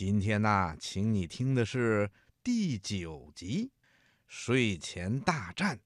[0.00, 2.08] 今天呐，请你听的是
[2.44, 3.72] 第九集
[4.28, 5.76] 《睡前大战》。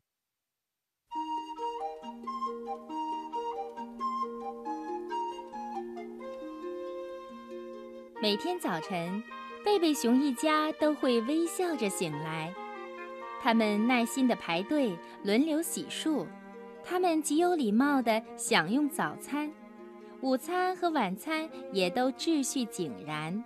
[8.20, 9.22] 每天早晨，
[9.64, 12.52] 贝贝熊一家都会微笑着醒来。
[13.40, 14.94] 他们耐心地排队，
[15.24, 16.26] 轮流洗漱。
[16.84, 19.50] 他们极有礼貌地享用早餐，
[20.20, 23.42] 午餐和晚餐也都秩序井然。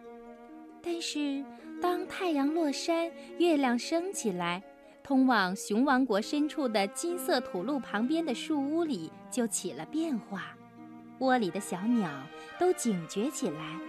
[0.89, 1.45] 但是，
[1.83, 4.63] 当太阳落山，月亮升起来，
[5.03, 10.57] 通往熊王国深处的金色土路旁边的树屋里就起了变化。
[11.19, 12.09] 窝里的小鸟
[12.57, 13.81] 都警觉起来，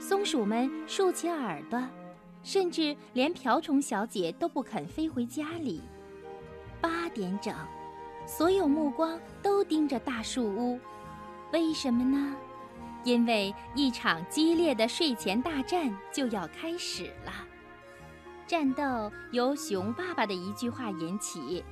[0.00, 1.80] 松鼠们竖起耳朵，
[2.42, 5.80] 甚至连瓢虫小姐都不肯飞回家里。
[6.80, 7.54] 八点整，
[8.26, 10.80] 所有目光都盯着大树屋，
[11.52, 12.34] 为什么呢？
[13.04, 17.32] 因为一场激烈的睡前大战就要开始了。
[18.46, 21.64] 战斗由熊爸爸的一句话引起：“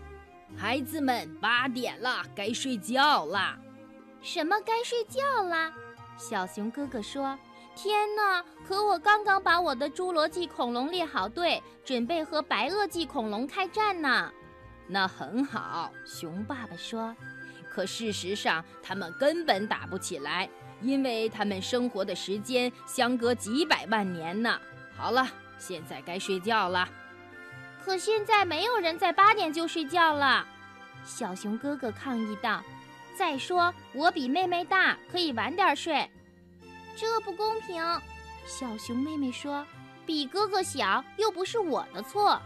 [0.57, 3.59] 孩子们，八点了，该睡觉了。
[4.23, 5.73] ”“什么该睡觉了？”
[6.17, 7.39] 小熊哥哥说
[7.75, 8.45] ：“天哪！
[8.67, 14.33] 可我刚刚把我的侏罗纪恐龙列好队，准备和白垩纪恐龙开战呢。
[14.87, 17.15] ”“那很好。”熊爸爸说
[17.71, 20.49] ，“可事实上，他们根本打不起来。”
[20.81, 24.59] 因为他们生活的时间相隔几百万年呢。
[24.97, 26.89] 好了，现在该睡觉了。
[27.85, 30.47] 可现在没有人在八点就睡觉了。
[31.05, 32.63] 小熊哥哥抗议道
[33.17, 36.11] ：“再说我比妹妹大，可以晚点睡。”
[36.97, 37.83] 这不公平。
[38.45, 39.67] 小熊妹妹说
[40.05, 42.41] ：“比哥哥小又不是我的错。”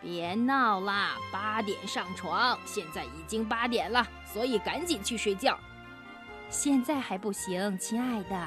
[0.00, 2.58] 别闹啦，八点上床。
[2.64, 5.58] 现在已经八点了，所以赶紧去睡觉。
[6.50, 8.46] 现在还不行，亲爱的，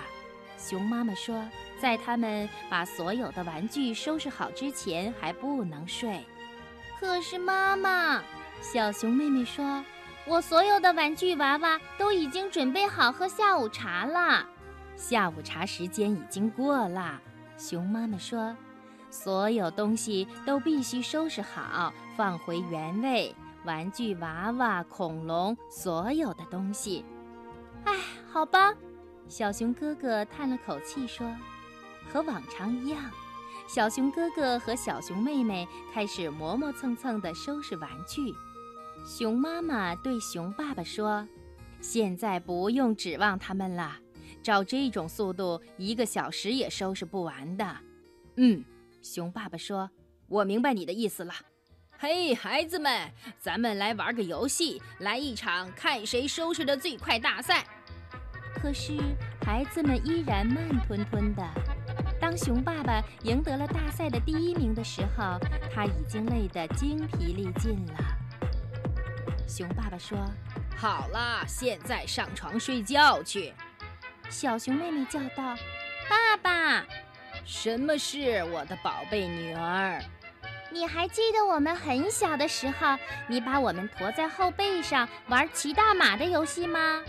[0.57, 1.41] 熊妈妈说，
[1.79, 6.21] 在他们把所有的玩具收拾好之前还不能睡。
[6.99, 8.21] 可是妈妈，
[8.61, 9.83] 小熊妹妹说，
[10.27, 14.45] 我所有的玩具娃娃都已经准备好喝下午茶了。
[14.97, 17.19] 下午茶时间已经过了，
[17.57, 18.53] 熊妈妈说，
[19.09, 27.05] 所有东西都必须收拾好，放回原位，玩具娃娃、恐龙，所有的东西。
[27.85, 27.99] 哎，
[28.31, 28.73] 好吧，
[29.27, 31.29] 小熊哥哥叹了口气说
[32.09, 33.11] ：“和往常一样，
[33.67, 38.33] 小熊哥哥和小熊妹妹开始磨磨蹭蹭地收拾玩具。
[39.05, 41.27] 熊妈妈对熊爸爸说
[41.81, 43.97] ：‘现在不用指望他们了，
[44.41, 47.77] 照这种速度，一个小时也收拾不完的。’
[48.37, 48.63] 嗯，
[49.01, 49.89] 熊爸爸说
[50.27, 51.33] ：‘我明白你的意思了。’
[52.03, 53.09] 嘿，孩子们，
[53.39, 57.63] 咱们来玩个游戏，来一场看谁收拾的最快大赛。”
[58.61, 58.97] 可是
[59.45, 61.41] 孩子们依然慢吞吞的。
[62.19, 65.39] 当熊爸爸赢得了大赛的第一名的时候，
[65.73, 67.93] 他已经累得精疲力尽了。
[69.47, 70.17] 熊爸爸说
[70.75, 73.53] ：“好了，现在上床睡觉去。”
[74.29, 75.55] 小熊妹妹叫道
[76.09, 76.85] ：“爸爸，
[77.45, 80.03] 什么事，我的宝贝女儿？
[80.73, 82.97] 你还记得我们很小的时候，
[83.27, 87.03] 你把我们驮在后背上玩骑大马的游戏吗？”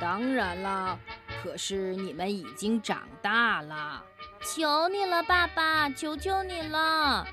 [0.00, 0.98] 当然了，
[1.42, 4.02] 可是你们已经长大了。
[4.42, 7.26] 求你了，爸爸，求求你了。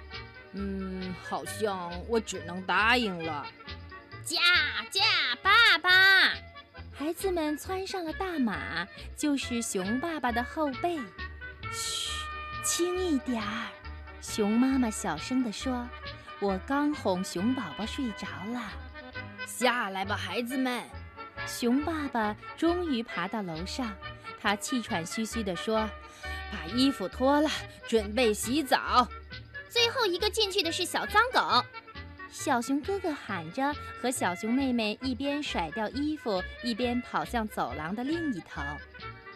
[0.52, 3.48] 嗯，好像我只能答应了。
[4.26, 4.42] 驾
[4.92, 5.02] 驾，
[5.42, 5.90] 爸爸！
[6.94, 11.00] 孩子们窜上了大马，就是熊爸爸的后背。
[11.72, 12.12] 嘘，
[12.66, 13.77] 轻一点儿。
[14.22, 15.88] 熊妈妈小声地说
[16.40, 18.62] ：“我刚哄熊宝宝睡着了。”
[19.46, 20.84] 下来吧，孩子们。
[21.46, 23.96] 熊爸爸终于爬到楼上，
[24.42, 25.90] 他气喘吁吁地说
[26.52, 27.50] ：“把衣服脱了，
[27.88, 29.08] 准备洗澡。”
[29.70, 31.64] 最后一个进去的是小脏狗。
[32.30, 38.62] 小熊哥哥喊着，和小熊妹妹一边甩掉衣服，一边跑向走廊的另一头。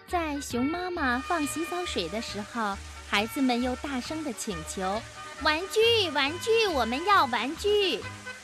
[0.07, 2.75] 在熊妈妈放洗澡水的时候，
[3.11, 5.01] 孩子们又大声地请求
[5.43, 8.01] ：“玩具，玩具，我们要玩具，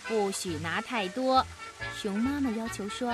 [0.09, 1.47] 不许拿太多。”
[1.97, 3.13] 熊妈妈要求说。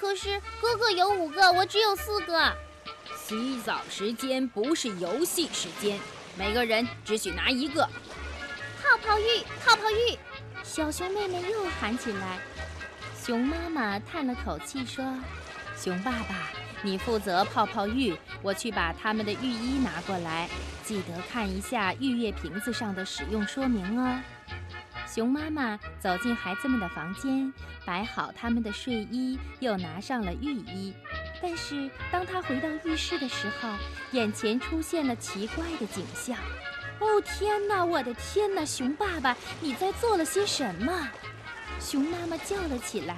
[0.00, 2.56] 可是哥哥有五个，我只有四个。
[3.22, 6.00] 洗澡时间不是游戏时间，
[6.38, 7.82] 每个人只许拿一个。
[8.82, 10.18] 泡泡浴，泡泡浴！
[10.62, 12.38] 小熊妹妹又喊起来。
[13.22, 15.04] 熊妈妈叹了口气说
[15.76, 16.48] ：“熊爸爸，
[16.82, 20.48] 你负责泡泡浴，我去把他们的浴衣拿过来，
[20.84, 24.20] 记得看一下浴液瓶子上的使用说明哦。”
[25.06, 27.52] 熊妈妈走进孩子们的房间，
[27.84, 30.94] 摆好他们的睡衣，又拿上了浴衣。
[31.42, 33.70] 但是当他回到浴室的时候，
[34.12, 36.36] 眼前出现了奇怪的景象。
[37.00, 37.84] 哦天哪！
[37.84, 38.64] 我的天哪！
[38.66, 41.08] 熊爸爸，你在做了些什么？
[41.80, 43.16] 熊妈妈叫了起来，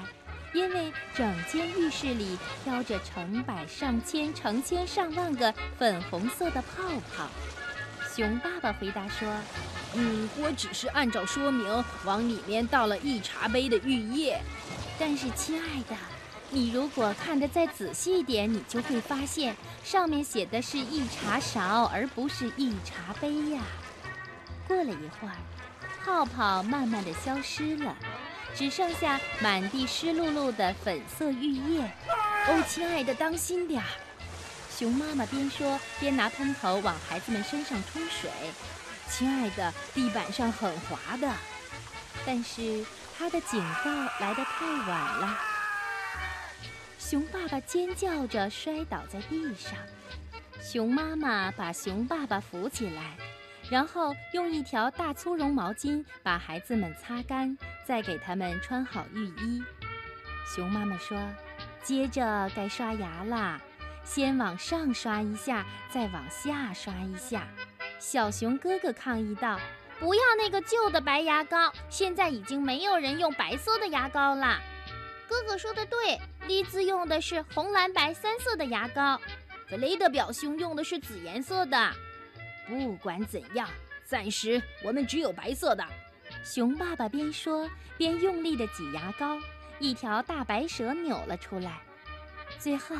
[0.52, 6.82] 因为整间浴室里飘着成百上千、成千上万个粉红色的泡
[7.14, 7.28] 泡。
[8.14, 9.28] 熊爸爸回答说
[9.94, 14.40] ：“嗯，我只是按照说明往里面倒了一茶杯的浴液。
[14.98, 15.96] 但是，亲爱的，
[16.50, 23.62] 你如果看得再仔细一点，你就会发现上面写的是一茶勺，而不是一茶杯呀。”
[24.66, 25.36] 过了一会儿，
[26.04, 27.96] 泡泡慢慢的消失了，
[28.54, 31.82] 只剩下满地湿漉漉的粉色浴液。
[32.48, 33.86] 哦，亲爱的，当心点儿！
[34.76, 38.30] 熊妈妈边说边拿喷头往孩子们身上冲水。
[39.08, 41.30] 亲爱的，地板上很滑的。
[42.26, 42.84] 但是
[43.18, 45.38] 他的警告来得太晚了。
[46.98, 49.72] 熊爸爸尖叫着摔倒在地上，
[50.62, 53.16] 熊妈妈把熊爸爸扶起来，
[53.70, 57.56] 然后用一条大粗绒毛巾把孩子们擦干，
[57.86, 59.62] 再给他们穿好浴衣。
[60.44, 61.16] 熊妈妈说
[61.80, 63.60] ：“接着该刷牙啦。”
[64.02, 67.46] 先往上刷一下，再往下刷一下。
[68.00, 69.60] 小熊哥哥抗议道
[70.00, 74.58] ：“不要那个旧的白牙膏，现在已经没有人用白色的牙膏了。”
[75.28, 76.18] 哥哥说的对，
[76.48, 79.20] 丽兹用的是红、蓝、白三色的牙膏，
[79.68, 81.92] 弗雷德表兄用的是紫颜色的。
[82.70, 83.68] 不管怎样，
[84.06, 85.84] 暂时我们只有白色的。
[86.44, 87.68] 熊爸爸边说
[87.98, 89.36] 边用力地挤牙膏，
[89.80, 91.80] 一条大白蛇扭了出来。
[92.58, 92.96] 最后。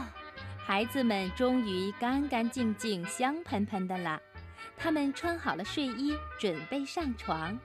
[0.62, 4.20] 孩子们终于干干净净、香喷喷的了。
[4.76, 7.58] 他们穿好了睡衣，准备上床。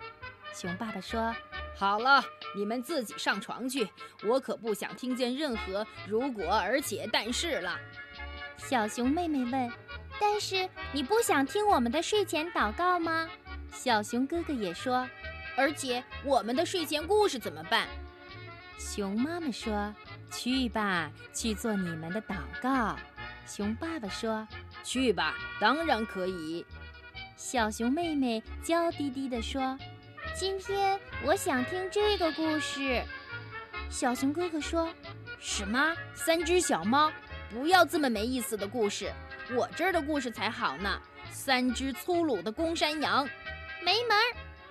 [0.54, 1.36] 熊爸爸说
[1.78, 2.24] ：“好了，
[2.56, 3.88] 你们自己上床去，
[4.24, 7.78] 我可不想听见任何如果、而且、但是了。”
[8.58, 9.72] 小熊妹妹问
[10.20, 13.30] ：“但是你不想听我们的睡前祷告吗？”
[13.72, 15.08] 小熊哥哥也说
[15.58, 17.88] ：“而且我们的睡前故事怎么办？”
[18.80, 19.94] 熊妈妈说。
[20.32, 22.98] 去吧，去做你们的祷告。
[23.46, 24.46] 熊爸爸说
[24.84, 26.66] ：“去吧，当然可以。”
[27.38, 29.78] 小熊妹妹娇滴滴地说
[30.36, 33.02] ：“今天我想听这个故事。”
[33.90, 34.90] 小熊哥哥说
[35.40, 35.96] ：“什么？
[36.14, 37.10] 三只小猫？
[37.50, 39.14] 不要这么没意思的故事，
[39.54, 41.00] 我这儿的故事才好呢。
[41.32, 43.28] 三只粗鲁的公山羊，
[43.84, 44.24] 没门儿！”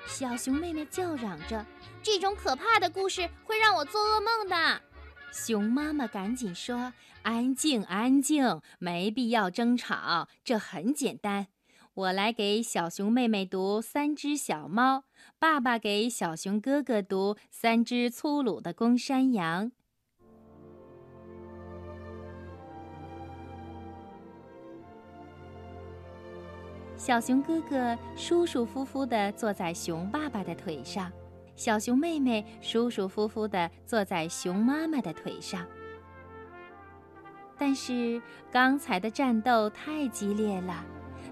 [0.07, 1.65] 小熊妹妹叫嚷着
[2.03, 4.83] ：“这种可怕的故事会让我做噩梦的。”
[5.33, 6.93] 熊妈妈赶紧说
[7.23, 10.29] ：“安静，安静，没必要争吵。
[10.45, 11.49] 这很简单，
[11.95, 14.99] 我来给小熊妹妹读《三只小猫》，
[15.39, 19.67] 爸爸给小熊哥哥读《三只粗鲁的公山羊》。”
[27.05, 31.13] 小熊哥哥舒舒服服地坐在熊爸爸的腿上。
[31.55, 35.67] 小熊妹妹舒舒服服地坐在熊妈妈的腿上，
[37.59, 40.83] 但是刚才的战斗太激烈了，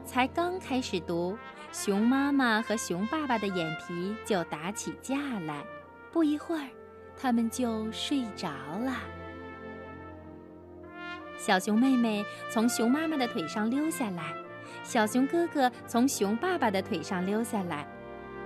[0.05, 1.39] 才刚开始读，
[1.73, 5.17] 熊妈妈和熊爸爸的眼皮就打起架
[5.47, 5.65] 来，
[6.13, 6.69] 不一会儿，
[7.17, 8.95] 他们就睡着了。
[11.39, 14.35] 小熊妹妹从熊妈妈的腿上溜下来，
[14.83, 17.87] 小熊哥哥从熊爸爸的腿上溜下来，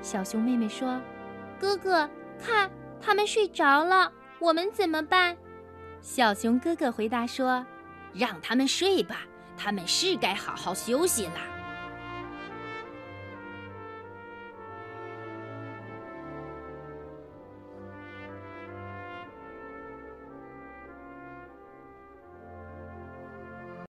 [0.02, 1.00] 小熊妹妹说。
[1.58, 5.36] 哥哥，看，他们睡着了，我们怎么办？
[6.02, 7.64] 小熊哥哥回答说
[8.12, 9.22] ：“让他们睡吧，
[9.56, 11.40] 他们是该好好休息了。”